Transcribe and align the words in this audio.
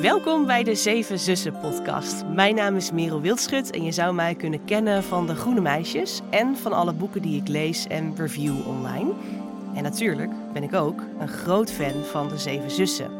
Welkom 0.00 0.46
bij 0.46 0.64
de 0.64 0.74
Zeven 0.74 1.18
Zussen 1.18 1.58
podcast. 1.60 2.24
Mijn 2.34 2.54
naam 2.54 2.76
is 2.76 2.92
Merel 2.92 3.20
Wildschut 3.20 3.70
en 3.70 3.84
je 3.84 3.92
zou 3.92 4.14
mij 4.14 4.34
kunnen 4.34 4.64
kennen 4.64 5.04
van 5.04 5.26
de 5.26 5.34
Groene 5.34 5.60
Meisjes 5.60 6.20
en 6.30 6.56
van 6.56 6.72
alle 6.72 6.92
boeken 6.92 7.22
die 7.22 7.40
ik 7.40 7.48
lees 7.48 7.86
en 7.86 8.16
review 8.16 8.66
online. 8.66 9.12
En 9.74 9.82
natuurlijk 9.82 10.30
ben 10.52 10.62
ik 10.62 10.74
ook 10.74 11.02
een 11.18 11.28
groot 11.28 11.72
fan 11.72 12.04
van 12.04 12.28
de 12.28 12.38
Zeven 12.38 12.70
Zussen. 12.70 13.10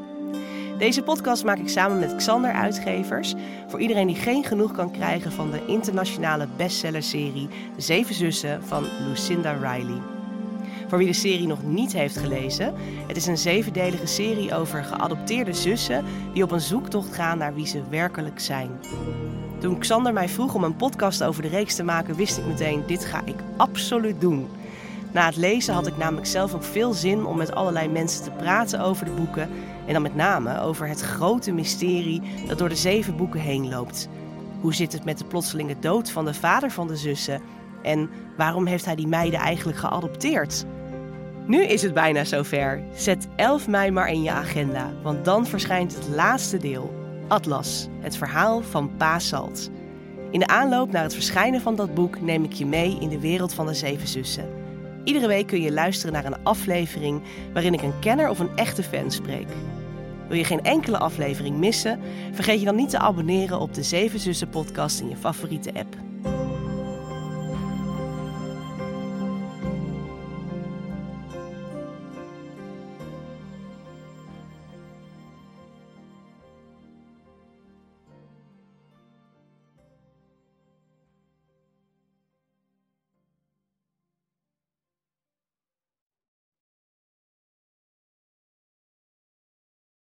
Deze 0.78 1.02
podcast 1.02 1.44
maak 1.44 1.58
ik 1.58 1.68
samen 1.68 1.98
met 1.98 2.16
Xander 2.16 2.52
Uitgevers 2.52 3.34
voor 3.68 3.80
iedereen 3.80 4.06
die 4.06 4.16
geen 4.16 4.44
genoeg 4.44 4.72
kan 4.72 4.90
krijgen 4.90 5.32
van 5.32 5.50
de 5.50 5.66
internationale 5.66 6.48
bestsellerserie 6.56 7.48
Zeven 7.76 8.14
Zussen 8.14 8.62
van 8.64 8.84
Lucinda 9.08 9.52
Riley. 9.52 10.15
Voor 10.88 10.98
wie 10.98 11.06
de 11.06 11.12
serie 11.12 11.46
nog 11.46 11.62
niet 11.62 11.92
heeft 11.92 12.16
gelezen, 12.16 12.74
het 13.06 13.16
is 13.16 13.26
een 13.26 13.38
zevendelige 13.38 14.06
serie 14.06 14.54
over 14.54 14.84
geadopteerde 14.84 15.52
zussen 15.52 16.04
die 16.32 16.42
op 16.42 16.50
een 16.50 16.60
zoektocht 16.60 17.14
gaan 17.14 17.38
naar 17.38 17.54
wie 17.54 17.66
ze 17.66 17.82
werkelijk 17.90 18.40
zijn. 18.40 18.70
Toen 19.58 19.78
Xander 19.78 20.12
mij 20.12 20.28
vroeg 20.28 20.54
om 20.54 20.64
een 20.64 20.76
podcast 20.76 21.22
over 21.22 21.42
de 21.42 21.48
reeks 21.48 21.74
te 21.74 21.82
maken, 21.82 22.14
wist 22.14 22.38
ik 22.38 22.46
meteen: 22.46 22.82
dit 22.86 23.04
ga 23.04 23.22
ik 23.24 23.36
absoluut 23.56 24.20
doen. 24.20 24.48
Na 25.12 25.26
het 25.26 25.36
lezen 25.36 25.74
had 25.74 25.86
ik 25.86 25.96
namelijk 25.96 26.26
zelf 26.26 26.54
ook 26.54 26.62
veel 26.62 26.92
zin 26.92 27.24
om 27.24 27.36
met 27.36 27.54
allerlei 27.54 27.88
mensen 27.88 28.22
te 28.22 28.30
praten 28.30 28.80
over 28.80 29.04
de 29.04 29.10
boeken. 29.10 29.48
En 29.86 29.92
dan 29.92 30.02
met 30.02 30.14
name 30.14 30.60
over 30.60 30.88
het 30.88 31.00
grote 31.00 31.52
mysterie 31.52 32.22
dat 32.48 32.58
door 32.58 32.68
de 32.68 32.76
zeven 32.76 33.16
boeken 33.16 33.40
heen 33.40 33.68
loopt. 33.68 34.08
Hoe 34.60 34.74
zit 34.74 34.92
het 34.92 35.04
met 35.04 35.18
de 35.18 35.24
plotselinge 35.24 35.76
dood 35.80 36.10
van 36.10 36.24
de 36.24 36.34
vader 36.34 36.70
van 36.70 36.86
de 36.86 36.96
zussen? 36.96 37.40
En 37.82 38.10
waarom 38.36 38.66
heeft 38.66 38.84
hij 38.84 38.94
die 38.94 39.06
meiden 39.06 39.40
eigenlijk 39.40 39.78
geadopteerd? 39.78 40.66
Nu 41.46 41.64
is 41.64 41.82
het 41.82 41.94
bijna 41.94 42.24
zover. 42.24 42.82
Zet 42.94 43.28
11 43.36 43.68
mei 43.68 43.90
maar 43.90 44.10
in 44.10 44.22
je 44.22 44.30
agenda, 44.30 44.92
want 45.02 45.24
dan 45.24 45.46
verschijnt 45.46 45.94
het 45.94 46.08
laatste 46.08 46.58
deel. 46.58 46.94
Atlas, 47.28 47.88
het 48.00 48.16
verhaal 48.16 48.62
van 48.62 48.96
Pa 48.96 49.18
Salt. 49.18 49.70
In 50.30 50.38
de 50.38 50.46
aanloop 50.46 50.92
naar 50.92 51.02
het 51.02 51.14
verschijnen 51.14 51.60
van 51.60 51.76
dat 51.76 51.94
boek 51.94 52.20
neem 52.20 52.44
ik 52.44 52.52
je 52.52 52.66
mee 52.66 52.98
in 53.00 53.08
de 53.08 53.20
wereld 53.20 53.54
van 53.54 53.66
de 53.66 53.74
zeven 53.74 54.08
zussen. 54.08 54.48
Iedere 55.04 55.26
week 55.26 55.46
kun 55.46 55.60
je 55.60 55.72
luisteren 55.72 56.12
naar 56.12 56.24
een 56.24 56.44
aflevering 56.44 57.22
waarin 57.52 57.74
ik 57.74 57.82
een 57.82 57.98
kenner 58.00 58.28
of 58.28 58.38
een 58.38 58.56
echte 58.56 58.82
fan 58.82 59.10
spreek. 59.10 59.48
Wil 60.28 60.38
je 60.38 60.44
geen 60.44 60.64
enkele 60.64 60.98
aflevering 60.98 61.56
missen? 61.56 62.00
Vergeet 62.32 62.58
je 62.58 62.66
dan 62.66 62.76
niet 62.76 62.90
te 62.90 62.98
abonneren 62.98 63.60
op 63.60 63.74
de 63.74 63.82
Zeven 63.82 64.18
Zussen 64.18 64.48
podcast 64.48 65.00
in 65.00 65.08
je 65.08 65.16
favoriete 65.16 65.74
app. 65.74 66.05